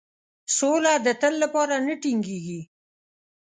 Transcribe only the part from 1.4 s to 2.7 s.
لپاره نه ټینګیږي.